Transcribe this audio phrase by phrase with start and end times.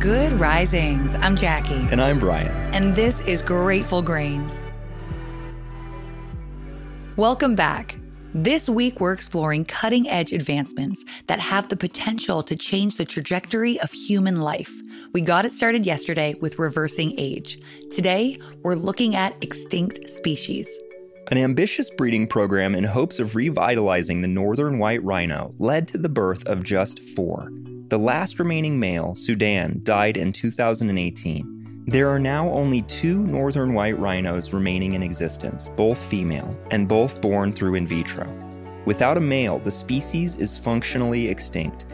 [0.00, 1.14] Good risings.
[1.16, 1.92] I'm Jacqui.
[1.92, 2.50] And I'm Bryan.
[2.72, 4.58] And this is Grateful Grains.
[7.16, 7.96] Welcome back.
[8.32, 13.78] This week, we're exploring cutting edge advancements that have the potential to change the trajectory
[13.80, 14.72] of human life.
[15.12, 17.60] We got it started yesterday with reversing age.
[17.90, 20.66] Today, we're looking at extinct species.
[21.30, 26.08] An ambitious breeding program in hopes of revitalizing the northern white rhino led to the
[26.08, 27.50] birth of just four.
[27.90, 31.86] The last remaining male, Sudan, died in 2018.
[31.88, 37.20] There are now only two northern white rhinos remaining in existence, both female, and both
[37.20, 38.32] born through in vitro.
[38.84, 41.86] Without a male, the species is functionally extinct.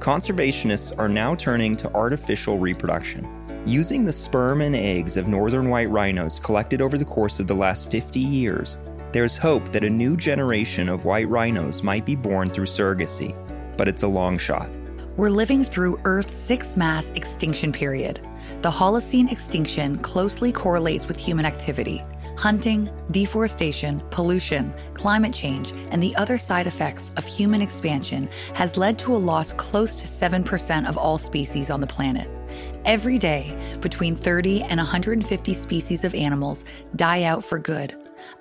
[0.00, 3.26] Conservationists are now turning to artificial reproduction.
[3.64, 7.54] Using the sperm and eggs of northern white rhinos collected over the course of the
[7.54, 8.76] last 50 years,
[9.12, 13.34] there's hope that a new generation of white rhinos might be born through surrogacy,
[13.78, 14.68] but it's a long shot.
[15.18, 18.20] We're living through Earth's sixth mass extinction period.
[18.62, 22.04] The Holocene extinction closely correlates with human activity.
[22.36, 28.96] Hunting, deforestation, pollution, climate change, and the other side effects of human expansion has led
[29.00, 32.30] to a loss close to 7% of all species on the planet.
[32.84, 37.92] Every day, between 30 and 150 species of animals die out for good,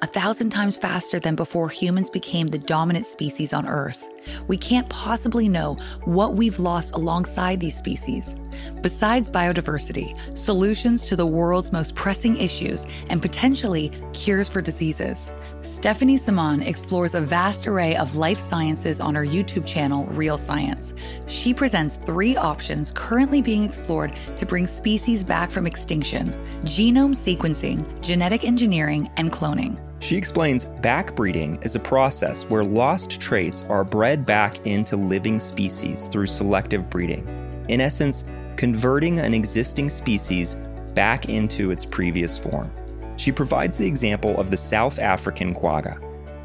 [0.04, 4.10] a thousand times faster than before humans became the dominant species on Earth.
[4.48, 8.36] We can't possibly know what we've lost alongside these species.
[8.82, 15.32] Besides biodiversity, solutions to the world's most pressing issues, and potentially cures for diseases.
[15.64, 20.94] Stephanie Simon explores a vast array of life sciences on her YouTube channel, Real Science.
[21.26, 27.84] She presents three options currently being explored to bring species back from extinction genome sequencing,
[28.02, 29.80] genetic engineering, and cloning.
[30.00, 36.08] She explains backbreeding is a process where lost traits are bred back into living species
[36.08, 37.28] through selective breeding.
[37.68, 38.26] In essence,
[38.56, 40.56] converting an existing species
[40.94, 42.72] back into its previous form.
[43.18, 46.00] She provides the example of the South African quagga.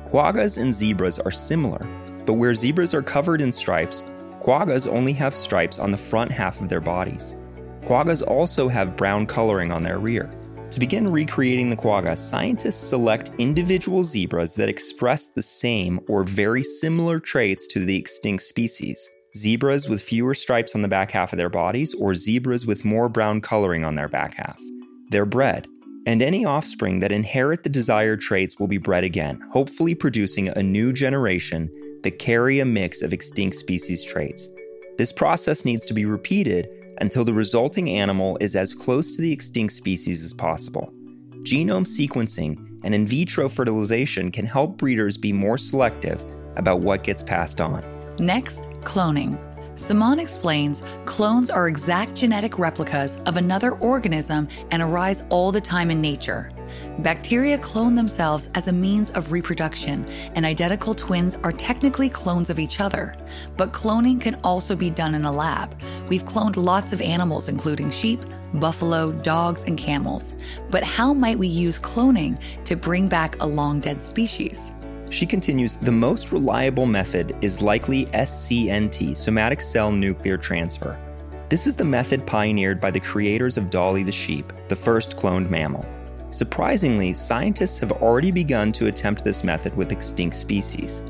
[0.06, 1.86] Quaggas and zebras are similar,
[2.24, 4.04] but where zebras are covered in stripes,
[4.42, 7.34] quaggas only have stripes on the front half of their bodies.
[7.82, 10.30] Quaggas also have brown coloring on their rear.
[10.72, 16.62] To begin recreating the quagga, scientists select individual zebras that express the same or very
[16.62, 19.10] similar traits to the extinct species.
[19.36, 23.10] Zebras with fewer stripes on the back half of their bodies, or zebras with more
[23.10, 24.58] brown coloring on their back half.
[25.10, 25.68] They're bred,
[26.06, 30.62] and any offspring that inherit the desired traits will be bred again, hopefully producing a
[30.62, 31.70] new generation
[32.02, 34.48] that carry a mix of extinct species traits.
[34.96, 39.32] This process needs to be repeated until the resulting animal is as close to the
[39.32, 40.92] extinct species as possible.
[41.42, 46.24] Genome sequencing and in vitro fertilization can help breeders be more selective
[46.56, 47.84] about what gets passed on.
[48.18, 49.38] Next, cloning.
[49.74, 55.90] Simon explains clones are exact genetic replicas of another organism and arise all the time
[55.90, 56.50] in nature.
[56.98, 62.58] Bacteria clone themselves as a means of reproduction, and identical twins are technically clones of
[62.58, 63.14] each other.
[63.56, 65.74] But cloning can also be done in a lab.
[66.08, 68.20] We've cloned lots of animals, including sheep,
[68.54, 70.34] buffalo, dogs, and camels.
[70.70, 74.72] But how might we use cloning to bring back a long dead species?
[75.10, 80.98] She continues The most reliable method is likely SCNT, somatic cell nuclear transfer.
[81.50, 85.50] This is the method pioneered by the creators of Dolly the sheep, the first cloned
[85.50, 85.84] mammal.
[86.32, 91.00] Surprisingly, scientists have already begun to attempt this method with extinct species.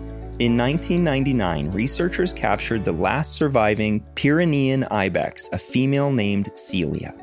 [0.40, 7.14] In 1999, researchers captured the last surviving Pyrenean ibex, a female named Celia.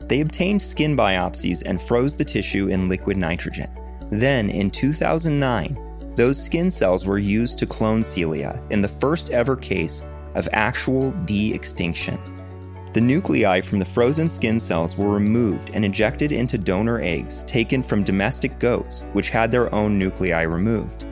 [0.00, 3.70] They obtained skin biopsies and froze the tissue in liquid nitrogen.
[4.10, 9.54] Then, in 2009, those skin cells were used to clone Celia in the first ever
[9.54, 10.02] case
[10.34, 12.18] of actual de extinction.
[12.94, 17.82] The nuclei from the frozen skin cells were removed and injected into donor eggs taken
[17.82, 21.04] from domestic goats, which had their own nuclei removed.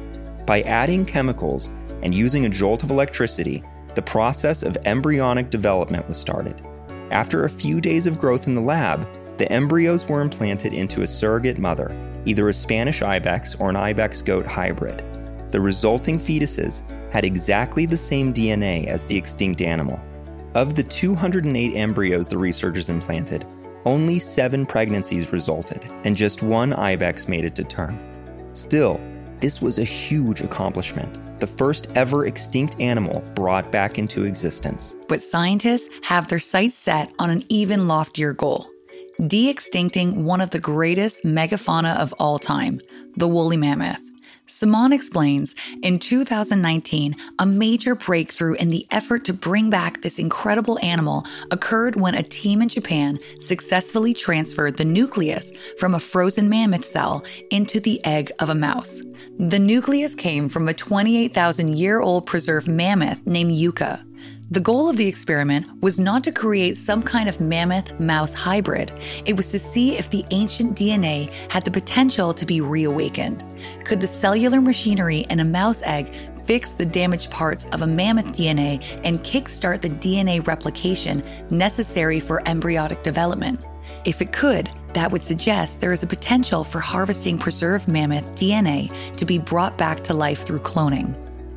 [0.47, 1.73] By adding chemicals
[2.05, 3.65] and using a jolt of electricity,
[3.97, 6.63] the process of embryonic development was started.
[7.11, 9.05] After a few days of growth in the lab,
[9.39, 11.91] the embryos were implanted into a surrogate mother,
[12.27, 15.03] either a Spanish ibex or an ibex goat hybrid.
[15.51, 20.01] The resulting fetuses had exactly the same DNA as the extinct animal.
[20.55, 23.47] Of the 208 embryos the researchers implanted,
[23.85, 27.99] only seven pregnancies resulted, and just one ibex made it to term.
[28.53, 29.01] Still,
[29.41, 34.95] this was a huge accomplishment, the first ever extinct animal brought back into existence.
[35.09, 38.69] But scientists have their sights set on an even loftier goal
[39.27, 42.81] de extincting one of the greatest megafauna of all time,
[43.17, 44.01] the woolly mammoth.
[44.47, 50.79] Simon explains in 2019, a major breakthrough in the effort to bring back this incredible
[50.83, 56.85] animal occurred when a team in Japan successfully transferred the nucleus from a frozen mammoth
[56.85, 59.03] cell into the egg of a mouse.
[59.39, 64.05] The nucleus came from a 28,000 year old preserved mammoth named Yuka.
[64.53, 68.93] The goal of the experiment was not to create some kind of mammoth mouse hybrid.
[69.25, 73.47] It was to see if the ancient DNA had the potential to be reawakened.
[73.87, 76.15] Could the cellular machinery in a mouse egg
[76.45, 82.47] fix the damaged parts of a mammoth DNA and kickstart the DNA replication necessary for
[82.47, 83.59] embryonic development?
[84.05, 88.93] If it could, that would suggest there is a potential for harvesting preserved mammoth DNA
[89.17, 91.17] to be brought back to life through cloning.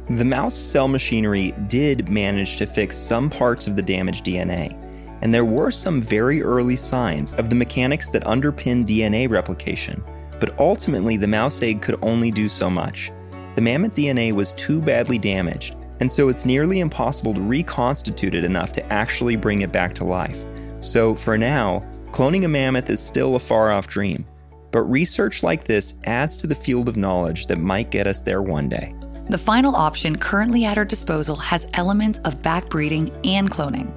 [0.10, 4.80] The mouse cell machinery did manage to fix some parts of the damaged DNA,
[5.24, 10.04] and there were some very early signs of the mechanics that underpin DNA replication,
[10.40, 13.12] but ultimately the mouse egg could only do so much.
[13.56, 18.44] The mammoth DNA was too badly damaged, and so it's nearly impossible to reconstitute it
[18.44, 20.46] enough to actually bring it back to life.
[20.82, 21.82] So, for now,
[22.12, 24.24] cloning a mammoth is still a far off dream,
[24.72, 28.44] but research like this adds to the field of knowledge that might get us there
[28.44, 28.94] one day.
[29.28, 33.92] The final option currently at our disposal has elements of backbreeding and cloning.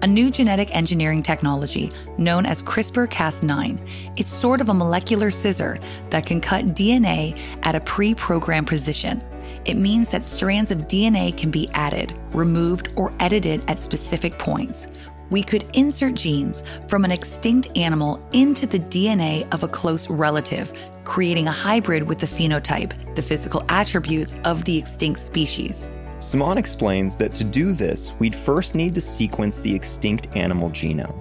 [0.00, 3.86] A new genetic engineering technology known as CRISPR Cas9.
[4.16, 5.78] It's sort of a molecular scissor
[6.08, 9.20] that can cut DNA at a pre programmed position.
[9.66, 14.88] It means that strands of DNA can be added, removed, or edited at specific points.
[15.30, 20.72] We could insert genes from an extinct animal into the DNA of a close relative
[21.04, 25.90] creating a hybrid with the phenotype, the physical attributes of the extinct species.
[26.20, 31.16] Simon explains that to do this, we'd first need to sequence the extinct animal genome.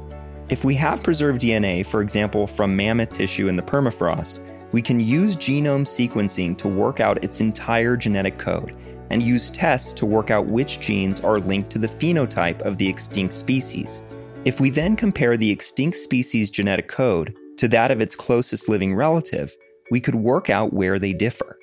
[0.49, 4.39] If we have preserved DNA, for example, from mammoth tissue in the permafrost,
[4.71, 8.75] we can use genome sequencing to work out its entire genetic code
[9.09, 12.87] and use tests to work out which genes are linked to the phenotype of the
[12.87, 14.03] extinct species.
[14.45, 18.95] If we then compare the extinct species' genetic code to that of its closest living
[18.95, 19.55] relative,
[19.91, 21.57] we could work out where they differ.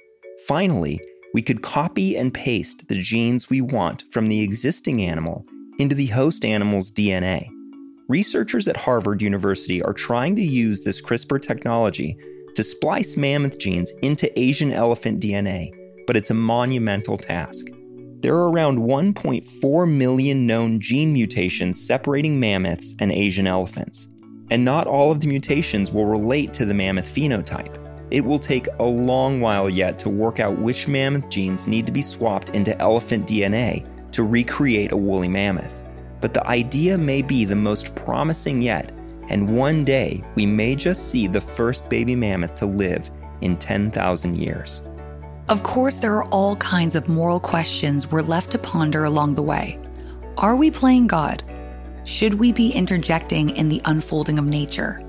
[0.47, 1.01] Finally,
[1.33, 5.45] we could copy and paste the genes we want from the existing animal
[5.79, 7.49] into the host animal's DNA.
[8.09, 12.17] Researchers at Harvard University are trying to use this CRISPR technology
[12.55, 15.71] to splice mammoth genes into Asian elephant DNA,
[16.07, 17.67] but it's a monumental task.
[18.21, 24.09] There are around 1.4 million known gene mutations separating mammoths and Asian elephants,
[24.51, 27.83] and not all of the mutations will relate to the mammoth phenotype.
[28.11, 31.93] It will take a long while yet to work out which mammoth genes need to
[31.93, 35.75] be swapped into elephant DNA to recreate a woolly mammoth.
[36.21, 38.93] But the idea may be the most promising yet,
[39.29, 43.11] and one day we may just see the first baby mammoth to live
[43.41, 44.83] in 10,000 years.
[45.49, 49.45] Of course, there are all kinds of moral questions we're left to ponder along the
[49.45, 49.79] way.
[50.39, 51.45] Are we playing God?
[52.03, 55.01] Should we be interjecting in the unfolding of nature?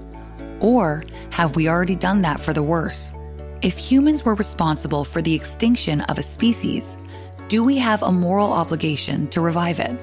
[0.59, 3.13] Or have we already done that for the worse?
[3.63, 6.99] If humans were responsible for the extinction of a species,
[7.47, 9.97] do we have a moral obligation to revive it?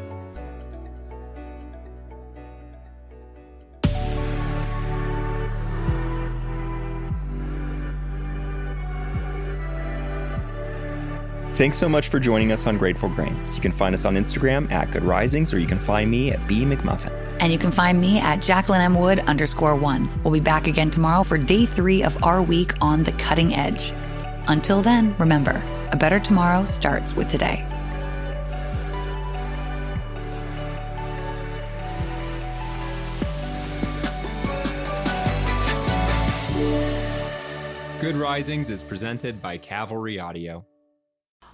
[11.55, 13.55] Thanks so much for joining us on Grateful Grains.
[13.55, 16.49] You can find us on Instagram at Good Risings, or you can find me at
[16.49, 17.13] B McMuffin.
[17.39, 18.95] And you can find me at Jacqueline M.
[18.95, 20.11] Wood underscore one.
[20.25, 23.93] We'll be back again tomorrow for day three of our week on the cutting edge.
[24.49, 27.65] Until then, remember, a better tomorrow starts with today.
[38.01, 40.67] Good Risings is presented by Cavalry Audio.